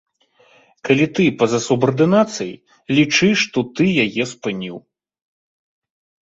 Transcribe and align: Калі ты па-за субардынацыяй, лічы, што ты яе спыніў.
Калі 0.87 1.05
ты 1.17 1.23
па-за 1.41 1.59
субардынацыяй, 1.65 2.49
лічы, 3.01 3.29
што 3.43 3.57
ты 3.81 3.85
яе 4.07 4.23
спыніў. 4.33 4.77